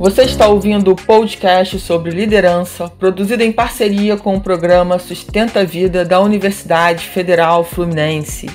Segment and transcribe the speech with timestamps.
[0.00, 5.64] Você está ouvindo o podcast sobre liderança, produzido em parceria com o programa Sustenta a
[5.64, 8.48] Vida da Universidade Federal Fluminense.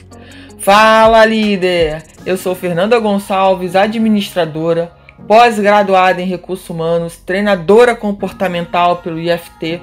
[0.58, 2.02] Fala, líder!
[2.26, 4.92] Eu sou Fernanda Gonçalves, administradora,
[5.28, 9.80] pós-graduada em recursos humanos, treinadora comportamental pelo IFT.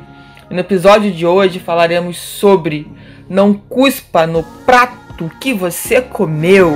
[0.50, 2.90] E no episódio de hoje falaremos sobre
[3.28, 6.74] não cuspa no prato que você comeu.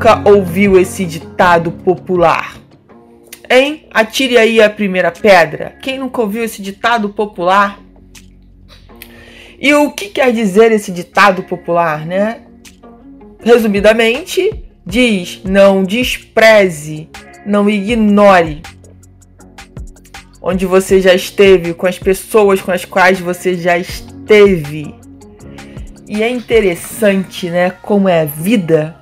[0.00, 2.56] Nunca ouviu esse ditado popular?
[3.50, 3.86] Hein?
[3.92, 5.76] Atire aí a primeira pedra.
[5.82, 7.78] Quem nunca ouviu esse ditado popular?
[9.60, 12.40] E o que quer dizer esse ditado popular, né?
[13.44, 17.10] Resumidamente, diz: não despreze,
[17.44, 18.62] não ignore
[20.40, 24.94] onde você já esteve, com as pessoas com as quais você já esteve.
[26.08, 28.98] E é interessante, né, como é a vida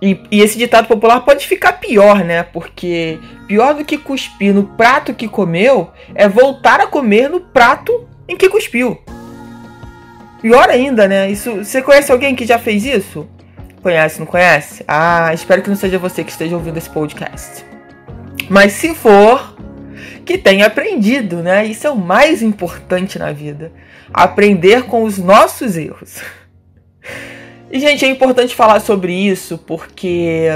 [0.00, 2.42] e, e, esse ditado popular pode ficar pior, né?
[2.44, 3.18] Porque
[3.48, 8.36] pior do que cuspir no prato que comeu é voltar a comer no prato em
[8.36, 8.98] que cuspiu.
[10.40, 11.28] Pior ainda, né?
[11.28, 13.28] Isso, você conhece alguém que já fez isso?
[13.82, 14.84] Conhece, não conhece?
[14.86, 17.64] Ah, espero que não seja você que esteja ouvindo esse podcast.
[18.48, 19.56] Mas se for,
[20.24, 21.66] que tenha aprendido, né?
[21.66, 23.72] Isso é o mais importante na vida.
[24.12, 26.20] Aprender com os nossos erros.
[27.70, 30.48] E, gente, é importante falar sobre isso porque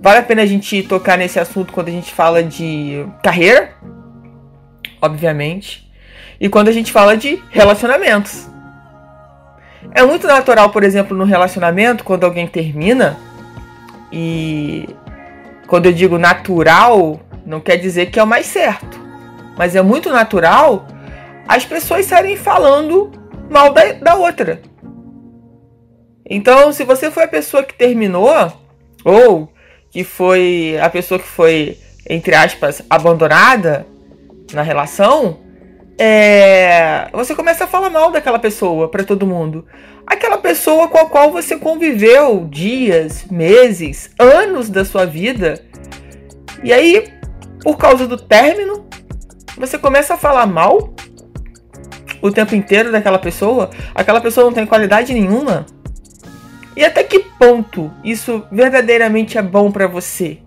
[0.00, 3.72] vale a pena a gente tocar nesse assunto quando a gente fala de carreira,
[5.00, 5.90] obviamente,
[6.40, 8.48] e quando a gente fala de relacionamentos.
[9.92, 13.18] É muito natural, por exemplo, no relacionamento, quando alguém termina,
[14.12, 14.88] e
[15.66, 19.00] quando eu digo natural, não quer dizer que é o mais certo,
[19.56, 20.86] mas é muito natural
[21.48, 23.10] as pessoas saírem falando
[23.50, 24.62] mal da, da outra.
[26.28, 28.52] Então, se você foi a pessoa que terminou,
[29.04, 29.52] ou
[29.90, 31.78] que foi a pessoa que foi,
[32.08, 33.86] entre aspas, abandonada
[34.52, 35.38] na relação,
[35.98, 39.66] é, você começa a falar mal daquela pessoa para todo mundo.
[40.06, 45.60] Aquela pessoa com a qual você conviveu dias, meses, anos da sua vida.
[46.64, 47.12] E aí,
[47.62, 48.86] por causa do término,
[49.56, 50.94] você começa a falar mal
[52.20, 53.70] o tempo inteiro daquela pessoa.
[53.94, 55.66] Aquela pessoa não tem qualidade nenhuma.
[56.76, 60.38] E até que ponto isso verdadeiramente é bom para você?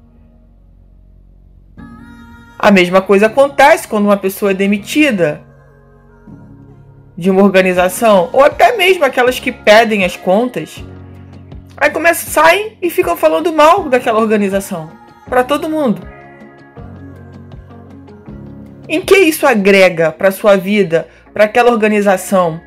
[2.58, 5.44] A mesma coisa acontece quando uma pessoa é demitida
[7.18, 10.84] de uma organização, ou até mesmo aquelas que pedem as contas.
[11.78, 14.90] Aí começam, saem e ficam falando mal daquela organização
[15.30, 16.02] para todo mundo.
[18.88, 22.62] Em que isso agrega para sua vida, para aquela organização?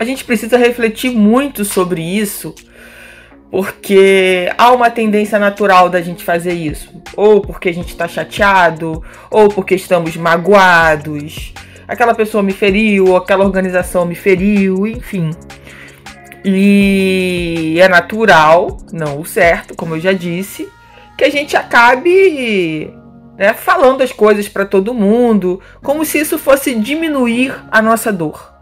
[0.00, 2.54] A gente precisa refletir muito sobre isso,
[3.50, 6.90] porque há uma tendência natural da gente fazer isso.
[7.14, 11.52] Ou porque a gente está chateado, ou porque estamos magoados.
[11.86, 15.32] Aquela pessoa me feriu, ou aquela organização me feriu, enfim.
[16.42, 20.66] E é natural, não o certo, como eu já disse,
[21.18, 22.90] que a gente acabe
[23.36, 28.59] né, falando as coisas para todo mundo, como se isso fosse diminuir a nossa dor.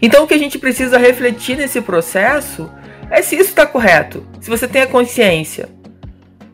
[0.00, 2.70] Então o que a gente precisa refletir nesse processo
[3.10, 5.68] é se isso está correto, se você tem a consciência.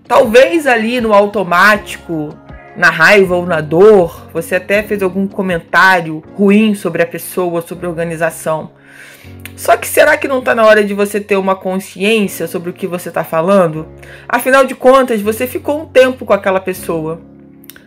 [0.07, 2.37] Talvez ali no automático,
[2.77, 7.87] na raiva ou na dor, você até fez algum comentário ruim sobre a pessoa, sobre
[7.87, 8.71] a organização.
[9.57, 12.73] Só que será que não está na hora de você ter uma consciência sobre o
[12.73, 13.87] que você está falando?
[14.29, 17.21] Afinal de contas, você ficou um tempo com aquela pessoa.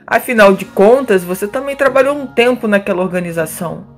[0.07, 3.94] Afinal de contas, você também trabalhou um tempo naquela organização.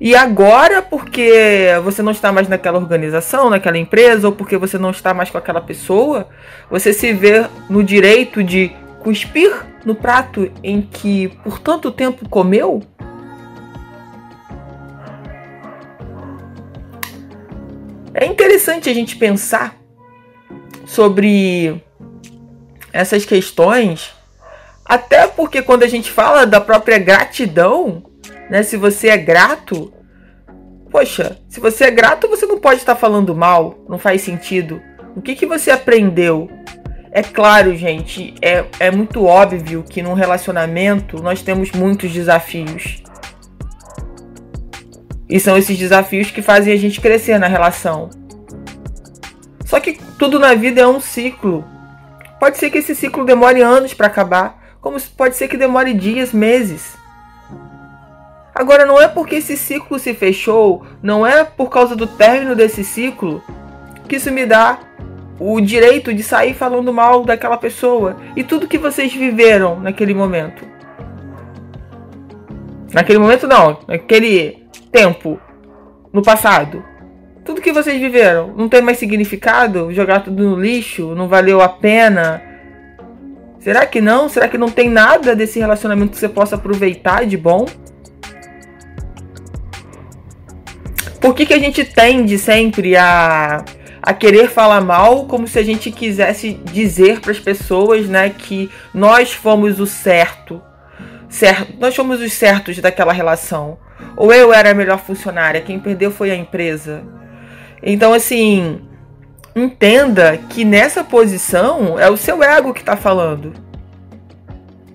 [0.00, 4.90] E agora, porque você não está mais naquela organização, naquela empresa, ou porque você não
[4.90, 6.28] está mais com aquela pessoa,
[6.70, 9.52] você se vê no direito de cuspir
[9.84, 12.82] no prato em que por tanto tempo comeu?
[18.14, 19.76] É interessante a gente pensar
[20.86, 21.82] sobre
[22.92, 24.12] essas questões,
[24.84, 28.07] até porque quando a gente fala da própria gratidão,
[28.50, 28.62] né?
[28.62, 29.92] Se você é grato,
[30.90, 34.80] poxa, se você é grato, você não pode estar falando mal, não faz sentido.
[35.14, 36.48] O que, que você aprendeu?
[37.10, 43.02] É claro, gente, é, é muito óbvio que num relacionamento nós temos muitos desafios.
[45.28, 48.08] E são esses desafios que fazem a gente crescer na relação.
[49.64, 51.64] Só que tudo na vida é um ciclo.
[52.40, 56.32] Pode ser que esse ciclo demore anos para acabar, como pode ser que demore dias,
[56.32, 56.96] meses.
[58.58, 62.82] Agora, não é porque esse ciclo se fechou, não é por causa do término desse
[62.82, 63.40] ciclo,
[64.08, 64.80] que isso me dá
[65.38, 70.64] o direito de sair falando mal daquela pessoa e tudo que vocês viveram naquele momento.
[72.92, 75.38] Naquele momento, não, naquele tempo,
[76.12, 76.82] no passado.
[77.44, 79.92] Tudo que vocês viveram não tem mais significado?
[79.92, 81.14] Jogar tudo no lixo?
[81.14, 82.42] Não valeu a pena?
[83.60, 84.28] Será que não?
[84.28, 87.64] Será que não tem nada desse relacionamento que você possa aproveitar de bom?
[91.20, 93.64] Por que, que a gente tende sempre a,
[94.00, 98.70] a querer falar mal como se a gente quisesse dizer para as pessoas né, que
[98.94, 100.62] nós fomos o certo,
[101.28, 101.74] certo?
[101.78, 103.78] Nós fomos os certos daquela relação.
[104.16, 107.02] Ou eu era a melhor funcionária, quem perdeu foi a empresa.
[107.82, 108.80] Então, assim,
[109.54, 113.52] entenda que nessa posição é o seu ego que está falando.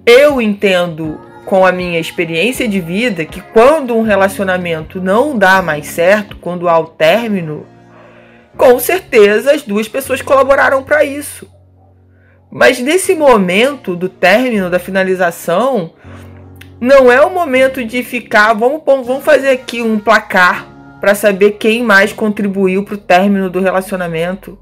[0.05, 5.87] Eu entendo com a minha experiência de vida que quando um relacionamento não dá mais
[5.87, 7.65] certo, quando há o término,
[8.57, 11.49] com certeza as duas pessoas colaboraram para isso.
[12.51, 15.93] Mas nesse momento do término, da finalização,
[16.79, 20.67] não é o momento de ficar, vamos, vamos fazer aqui um placar
[21.01, 24.57] para saber quem mais contribuiu para o término do relacionamento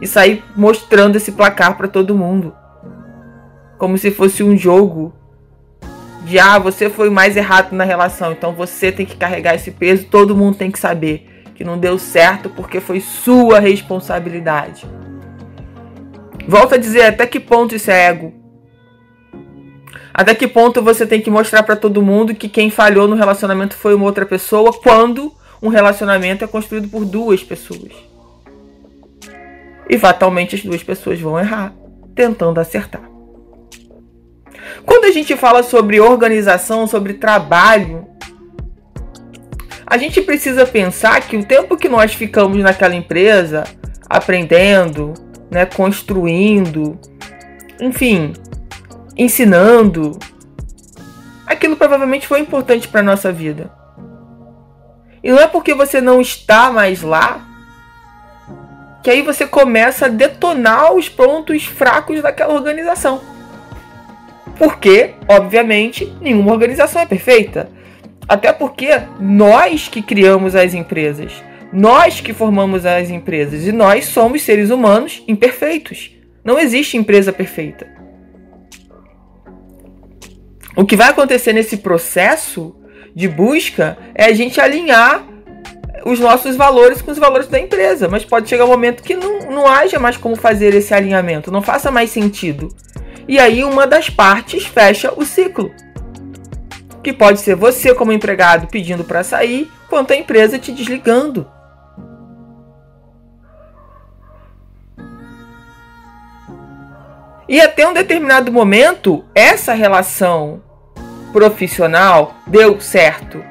[0.00, 2.54] e sair mostrando esse placar para todo mundo.
[3.78, 5.12] Como se fosse um jogo
[6.24, 10.06] de ah, você foi mais errado na relação, então você tem que carregar esse peso,
[10.06, 14.86] todo mundo tem que saber que não deu certo porque foi sua responsabilidade.
[16.46, 18.32] Volto a dizer, até que ponto isso é ego?
[20.14, 23.74] Até que ponto você tem que mostrar para todo mundo que quem falhou no relacionamento
[23.74, 25.32] foi uma outra pessoa quando
[25.62, 27.92] um relacionamento é construído por duas pessoas?
[29.88, 31.72] E fatalmente as duas pessoas vão errar
[32.14, 33.11] tentando acertar.
[34.84, 38.06] Quando a gente fala sobre organização, sobre trabalho,
[39.86, 43.64] a gente precisa pensar que o tempo que nós ficamos naquela empresa
[44.08, 45.14] aprendendo,
[45.50, 46.98] né, construindo,
[47.80, 48.32] enfim,
[49.16, 50.18] ensinando,
[51.46, 53.70] aquilo provavelmente foi importante para nossa vida.
[55.22, 57.48] E não é porque você não está mais lá
[59.02, 63.31] que aí você começa a detonar os pontos fracos daquela organização.
[64.58, 67.68] Porque, obviamente, nenhuma organização é perfeita.
[68.28, 68.88] Até porque
[69.18, 71.32] nós que criamos as empresas,
[71.72, 76.12] nós que formamos as empresas e nós somos seres humanos imperfeitos.
[76.44, 77.86] Não existe empresa perfeita.
[80.76, 82.74] O que vai acontecer nesse processo
[83.14, 85.26] de busca é a gente alinhar
[86.04, 88.08] os nossos valores com os valores da empresa.
[88.08, 91.62] Mas pode chegar um momento que não, não haja mais como fazer esse alinhamento, não
[91.62, 92.68] faça mais sentido.
[93.32, 95.72] E aí uma das partes fecha o ciclo.
[97.02, 101.50] Que pode ser você como empregado pedindo para sair, quanto a empresa te desligando.
[107.48, 110.62] E até um determinado momento, essa relação
[111.32, 113.42] profissional deu certo.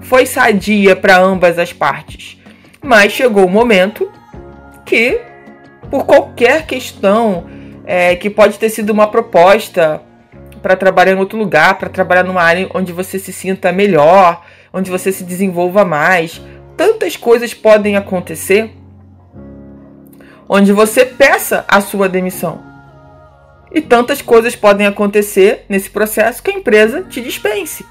[0.00, 2.40] Foi sadia para ambas as partes.
[2.80, 4.12] Mas chegou o um momento
[4.86, 5.20] que,
[5.90, 7.57] por qualquer questão
[7.90, 10.02] é, que pode ter sido uma proposta
[10.62, 14.90] para trabalhar em outro lugar, para trabalhar numa área onde você se sinta melhor, onde
[14.90, 16.38] você se desenvolva mais.
[16.76, 18.72] Tantas coisas podem acontecer
[20.46, 22.62] onde você peça a sua demissão.
[23.72, 27.86] E tantas coisas podem acontecer nesse processo que a empresa te dispense.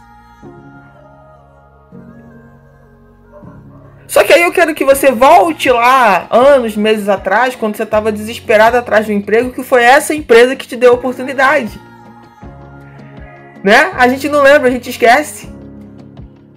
[4.08, 8.12] Só que aí eu quero que você volte lá, anos, meses atrás, quando você estava
[8.12, 11.78] desesperado atrás do emprego, que foi essa empresa que te deu a oportunidade.
[13.62, 13.92] Né?
[13.98, 15.50] A gente não lembra, a gente esquece.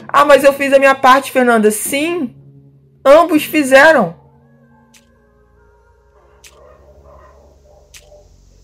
[0.06, 1.72] Ah, mas eu fiz a minha parte, Fernanda.
[1.72, 2.34] Sim,
[3.04, 4.14] ambos fizeram.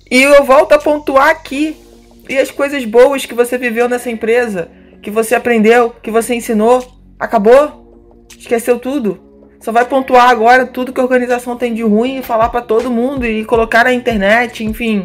[0.08, 1.76] E eu volto a pontuar aqui.
[2.28, 4.68] E as coisas boas que você viveu nessa empresa,
[5.02, 6.84] que você aprendeu, que você ensinou,
[7.18, 7.85] acabou?
[8.38, 9.20] Esqueceu tudo.
[9.60, 12.90] Só vai pontuar agora tudo que a organização tem de ruim e falar para todo
[12.90, 15.04] mundo e colocar na internet, enfim.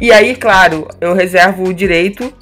[0.00, 2.32] E aí, claro, eu reservo o direito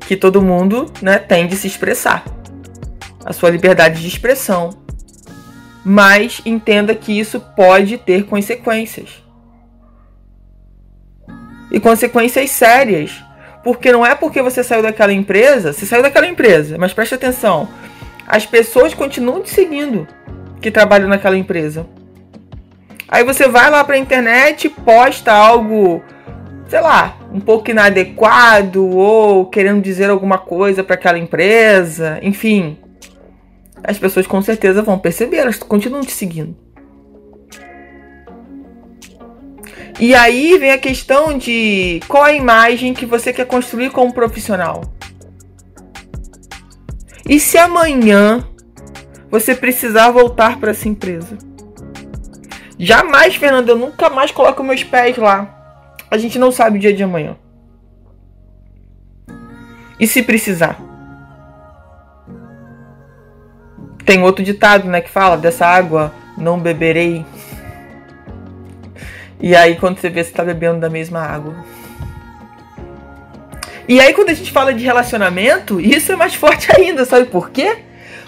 [0.00, 2.24] que todo mundo né, tem de se expressar.
[3.24, 4.70] A sua liberdade de expressão.
[5.84, 9.22] Mas entenda que isso pode ter consequências.
[11.70, 13.22] E consequências sérias.
[13.62, 17.68] Porque não é porque você saiu daquela empresa, você saiu daquela empresa, mas preste atenção,
[18.28, 20.06] as pessoas continuam te seguindo
[20.60, 21.86] que trabalham naquela empresa.
[23.08, 26.02] Aí você vai lá para a internet, posta algo,
[26.68, 32.76] sei lá, um pouco inadequado ou querendo dizer alguma coisa para aquela empresa, enfim,
[33.82, 36.54] as pessoas com certeza vão perceber, elas continuam te seguindo.
[39.98, 44.82] E aí vem a questão de qual a imagem que você quer construir como profissional.
[47.28, 48.42] E se amanhã
[49.30, 51.36] você precisar voltar para essa empresa?
[52.78, 55.54] Jamais, Fernando, eu nunca mais coloco meus pés lá.
[56.10, 57.36] A gente não sabe o dia de amanhã.
[60.00, 60.80] E se precisar?
[64.06, 67.26] Tem outro ditado, né, que fala dessa água não beberei.
[69.40, 71.54] E aí quando você vê você tá bebendo da mesma água.
[73.88, 77.50] E aí quando a gente fala de relacionamento, isso é mais forte ainda, sabe por
[77.50, 77.78] quê?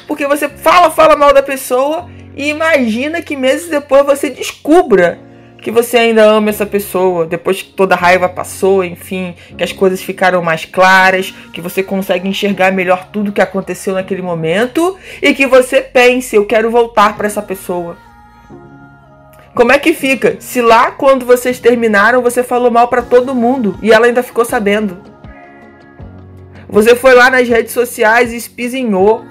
[0.06, 5.18] Porque você fala, fala mal da pessoa e imagina que meses depois você descubra
[5.60, 9.72] que você ainda ama essa pessoa, depois que toda a raiva passou, enfim, que as
[9.72, 15.34] coisas ficaram mais claras, que você consegue enxergar melhor tudo que aconteceu naquele momento e
[15.34, 17.98] que você pense, eu quero voltar para essa pessoa.
[19.54, 20.36] Como é que fica?
[20.40, 24.44] Se lá quando vocês terminaram você falou mal para todo mundo e ela ainda ficou
[24.46, 25.09] sabendo.
[26.70, 29.24] Você foi lá nas redes sociais e espizinhou,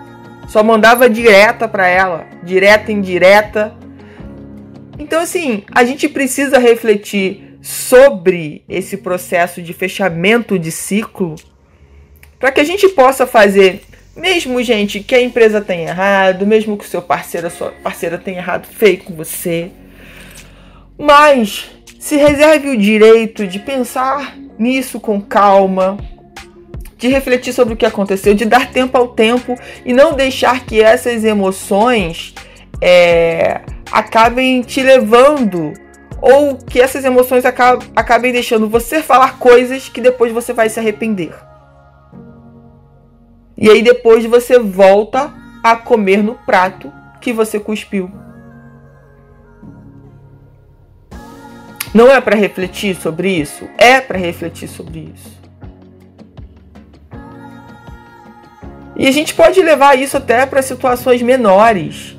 [0.48, 3.74] só mandava direta para ela, direta indireta.
[4.98, 11.36] Então assim, a gente precisa refletir sobre esse processo de fechamento de ciclo
[12.38, 13.84] para que a gente possa fazer
[14.16, 18.18] mesmo, gente, que a empresa tenha errado, mesmo que o seu parceiro, a sua parceira
[18.18, 19.72] tenha errado feio com você,
[20.98, 25.98] mas se reserve o direito de pensar nisso com calma,
[27.00, 30.82] de refletir sobre o que aconteceu, de dar tempo ao tempo e não deixar que
[30.82, 32.36] essas emoções
[32.82, 35.74] é, acabem te levando
[36.22, 41.34] ou que essas emoções acabem deixando você falar coisas que depois você vai se arrepender.
[43.58, 46.92] E aí depois você volta a comer no prato
[47.22, 48.12] que você cuspiu.
[51.94, 53.70] Não é para refletir sobre isso?
[53.78, 55.39] É para refletir sobre isso.
[59.00, 62.18] E a gente pode levar isso até para situações menores.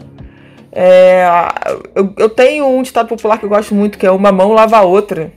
[0.72, 1.26] É,
[1.94, 4.78] eu, eu, tenho um ditado popular que eu gosto muito, que é uma mão lava
[4.78, 5.30] a outra.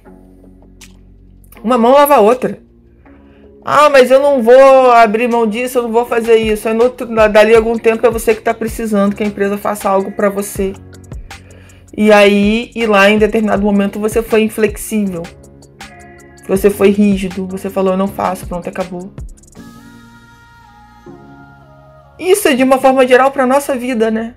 [1.62, 2.60] Uma mão lava a outra.
[3.66, 6.70] Ah, mas eu não vou abrir mão disso, eu não vou fazer isso.
[6.70, 6.90] Aí no,
[7.28, 10.30] dali a algum tempo é você que está precisando que a empresa faça algo para
[10.30, 10.72] você.
[11.96, 15.24] E aí, e lá em determinado momento você foi inflexível.
[16.48, 19.12] Você foi rígido, você falou eu não faço, pronto, acabou.
[22.20, 24.36] Isso é de uma forma geral para nossa vida, né?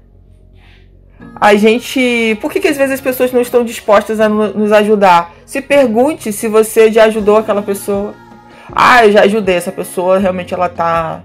[1.38, 5.32] A gente, por que, que às vezes as pessoas não estão dispostas a nos ajudar?
[5.44, 8.14] Se pergunte se você já ajudou aquela pessoa.
[8.72, 11.22] Ah, eu já ajudei essa pessoa, realmente ela tá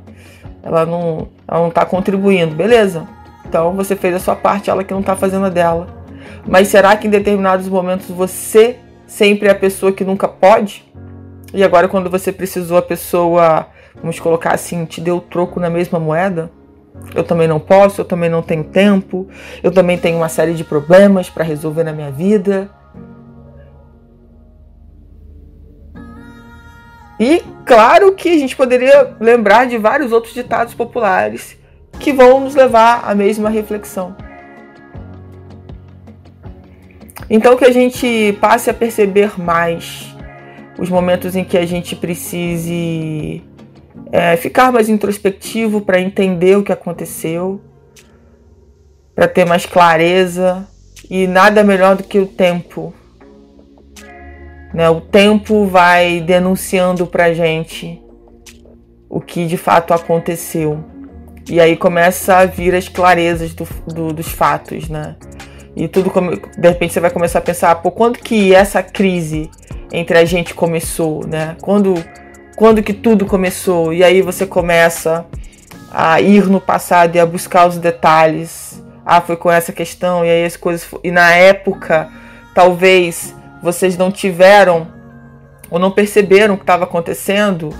[0.64, 3.08] ela não, ela não tá contribuindo, beleza?
[3.48, 5.88] Então você fez a sua parte, ela que não tá fazendo a dela.
[6.48, 8.78] Mas será que em determinados momentos você
[9.08, 10.86] sempre é a pessoa que nunca pode?
[11.54, 16.00] E agora, quando você precisou, a pessoa, vamos colocar assim, te deu troco na mesma
[16.00, 16.52] moeda?
[17.16, 19.28] Eu também não posso, eu também não tenho tempo,
[19.64, 22.70] eu também tenho uma série de problemas para resolver na minha vida.
[27.20, 31.58] E claro que a gente poderia lembrar de vários outros ditados populares
[32.00, 34.16] que vão nos levar à mesma reflexão.
[37.30, 40.16] Então que a gente passe a perceber mais
[40.78, 43.44] os momentos em que a gente precise
[44.12, 47.62] é, ficar mais introspectivo para entender o que aconteceu,
[49.16, 50.68] para ter mais clareza
[51.10, 52.94] e nada melhor do que o tempo.
[54.74, 54.90] Né?
[54.90, 58.02] O tempo vai denunciando para gente
[59.10, 60.84] o que de fato aconteceu.
[61.50, 65.16] E aí começa a vir as clarezas do, do, dos fatos, né?
[65.76, 69.50] E tudo como de repente você vai começar a pensar, pô, quando que essa crise
[69.92, 71.58] entre a gente começou, né?
[71.62, 71.96] Quando
[72.62, 73.92] quando que tudo começou?
[73.92, 75.26] E aí você começa
[75.92, 78.80] a ir no passado e a buscar os detalhes.
[79.04, 82.08] Ah, foi com essa questão e aí as coisas e na época
[82.54, 84.88] talvez vocês não tiveram
[85.72, 87.74] ou não perceberam o que estava acontecendo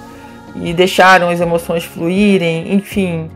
[0.56, 3.30] e deixaram as emoções fluírem, enfim,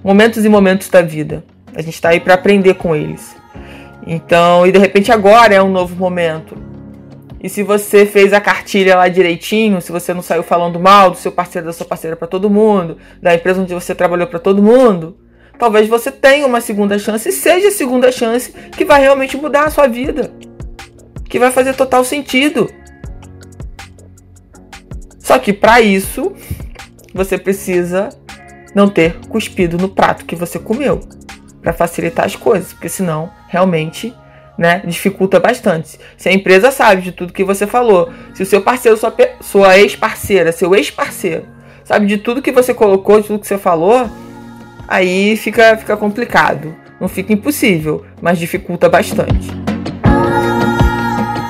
[0.00, 1.42] momentos e momentos da vida.
[1.74, 3.34] A gente está aí para aprender com eles.
[4.06, 6.56] Então, e de repente agora é um novo momento.
[7.44, 11.18] E se você fez a cartilha lá direitinho, se você não saiu falando mal do
[11.18, 14.62] seu parceiro, da sua parceira para todo mundo, da empresa onde você trabalhou para todo
[14.62, 15.18] mundo,
[15.58, 19.70] talvez você tenha uma segunda chance seja a segunda chance que vai realmente mudar a
[19.70, 20.32] sua vida.
[21.28, 22.70] Que vai fazer total sentido.
[25.42, 26.32] que para isso
[27.12, 28.08] você precisa
[28.74, 31.00] não ter cuspido no prato que você comeu
[31.60, 34.14] para facilitar as coisas, porque senão realmente
[34.56, 35.98] né, dificulta bastante.
[36.16, 39.78] Se a empresa sabe de tudo que você falou, se o seu parceiro, sua, sua
[39.78, 41.44] ex-parceira, seu ex-parceiro,
[41.84, 44.08] sabe de tudo que você colocou, de tudo que você falou,
[44.86, 46.74] aí fica, fica complicado.
[47.00, 49.50] Não fica impossível, mas dificulta bastante.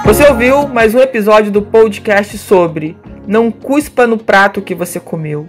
[0.05, 2.97] Você ouviu mais um episódio do podcast sobre
[3.27, 5.49] Não cuspa no prato que você comeu